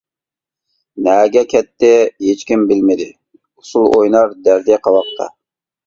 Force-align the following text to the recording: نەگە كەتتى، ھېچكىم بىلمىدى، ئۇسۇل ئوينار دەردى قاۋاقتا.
نەگە 1.07 1.43
كەتتى، 1.51 1.91
ھېچكىم 2.29 2.65
بىلمىدى، 2.73 3.09
ئۇسۇل 3.13 3.89
ئوينار 3.95 4.37
دەردى 4.49 4.85
قاۋاقتا. 4.89 5.35